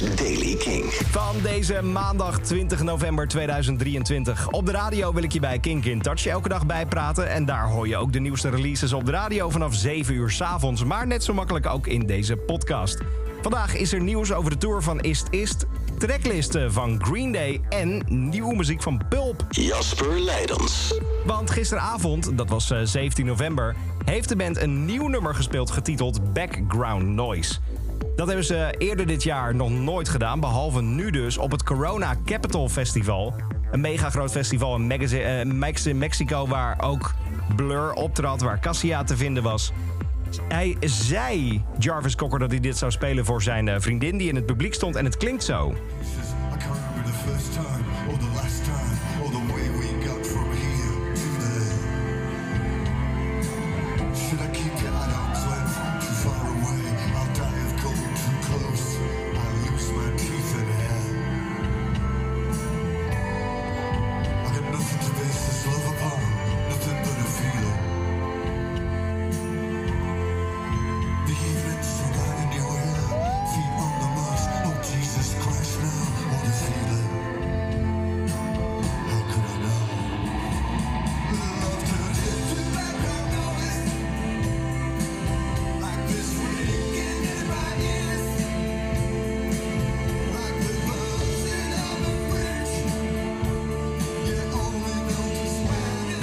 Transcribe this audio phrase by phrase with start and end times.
[0.00, 0.84] is Daily King.
[0.92, 4.50] Van deze maandag 20 november 2023.
[4.50, 7.28] Op de radio wil ik je bij Kink in Touch elke dag bijpraten.
[7.28, 10.40] En daar hoor je ook de nieuwste releases op de radio vanaf 7 uur s
[10.40, 10.84] avonds.
[10.84, 12.98] Maar net zo makkelijk ook in deze podcast.
[13.42, 15.66] Vandaag is er nieuws over de tour van Ist Ist,
[15.98, 19.46] tracklisten van Green Day en nieuwe muziek van Pulp.
[19.48, 21.00] Jasper Leidens.
[21.26, 23.74] Want gisteravond, dat was eh, 17 november,
[24.04, 27.54] heeft de band een nieuw nummer gespeeld getiteld Background Noise.
[28.16, 32.16] Dat hebben ze eerder dit jaar nog nooit gedaan, behalve nu dus op het Corona
[32.24, 33.34] Capital Festival.
[33.70, 34.86] Een mega groot festival in
[35.98, 37.14] Mexico, eh, waar ook
[37.56, 39.72] Blur optrad, waar Cassia te vinden was.
[40.48, 44.34] Hij zei, Jarvis Cocker, dat hij dit zou spelen voor zijn eh, vriendin die in
[44.34, 45.74] het publiek stond en het klinkt zo.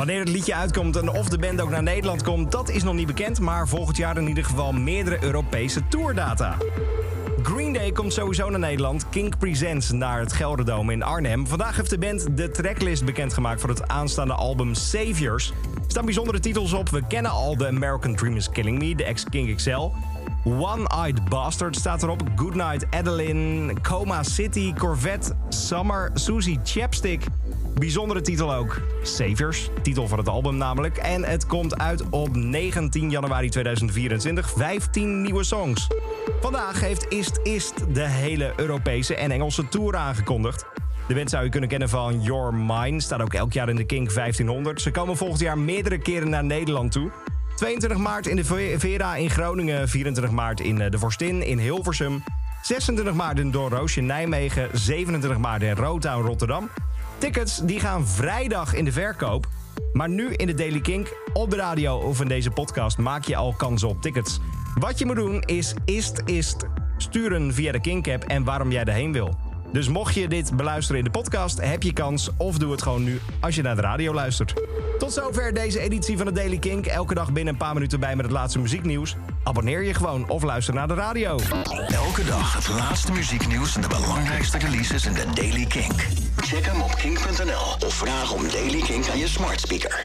[0.00, 2.94] Wanneer het liedje uitkomt en of de band ook naar Nederland komt, dat is nog
[2.94, 3.40] niet bekend.
[3.40, 6.56] Maar volgend jaar in ieder geval meerdere Europese tourdata.
[7.42, 9.08] Green Day komt sowieso naar Nederland.
[9.08, 11.46] Kink Presents naar het Gelderdome in Arnhem.
[11.46, 15.48] Vandaag heeft de band de tracklist bekendgemaakt voor het aanstaande album Saviors.
[15.48, 16.88] Er staan bijzondere titels op.
[16.88, 19.90] We kennen al The American Dream is Killing Me, de ex-King XL.
[20.44, 22.22] One-Eyed Bastard staat erop.
[22.36, 27.26] Goodnight Adeline, Coma City, Corvette, Summer, Susie Chapstick.
[27.74, 28.80] Bijzondere titel ook.
[29.02, 30.96] Saviors, titel van het album namelijk.
[30.96, 34.50] En het komt uit op 19 januari 2024.
[34.50, 35.86] 15 nieuwe songs.
[36.40, 40.64] Vandaag heeft Ist Ist de hele Europese en Engelse tour aangekondigd.
[41.08, 43.02] De band zou je kunnen kennen van Your Mind.
[43.02, 44.80] Staat ook elk jaar in de Kink 1500.
[44.80, 47.10] Ze komen volgend jaar meerdere keren naar Nederland toe.
[47.56, 49.88] 22 maart in de Ve- Vera in Groningen.
[49.88, 52.22] 24 maart in eh, de Vorstin in Hilversum.
[52.62, 54.68] 26 maart in Doornroosje Nijmegen.
[54.72, 56.68] 27 maart in Rotown Rotterdam.
[57.20, 59.48] Tickets die gaan vrijdag in de verkoop.
[59.92, 63.36] Maar nu in de Daily Kink, op de radio of in deze podcast maak je
[63.36, 64.40] al kans op tickets.
[64.74, 66.64] Wat je moet doen is ist ist
[66.96, 69.49] sturen via de Kink-app en waarom jij erheen wil.
[69.72, 73.02] Dus mocht je dit beluisteren in de podcast, heb je kans of doe het gewoon
[73.02, 74.54] nu als je naar de radio luistert.
[74.98, 76.86] Tot zover deze editie van de Daily Kink.
[76.86, 79.16] Elke dag binnen een paar minuten bij met het laatste muzieknieuws.
[79.44, 81.38] Abonneer je gewoon of luister naar de radio.
[81.88, 86.06] Elke dag het laatste muzieknieuws en de belangrijkste releases in de Daily Kink.
[86.36, 89.98] Check hem op kink.nl of vraag om Daily Kink aan je smart speaker.